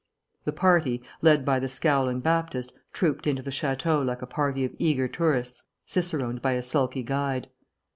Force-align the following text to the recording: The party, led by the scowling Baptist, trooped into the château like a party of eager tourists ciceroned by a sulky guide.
The 0.45 0.51
party, 0.51 1.03
led 1.21 1.45
by 1.45 1.59
the 1.59 1.69
scowling 1.69 2.21
Baptist, 2.21 2.73
trooped 2.91 3.27
into 3.27 3.43
the 3.43 3.51
château 3.51 4.03
like 4.03 4.23
a 4.23 4.25
party 4.25 4.65
of 4.65 4.73
eager 4.79 5.07
tourists 5.07 5.65
ciceroned 5.85 6.41
by 6.41 6.53
a 6.53 6.63
sulky 6.63 7.03
guide. 7.03 7.49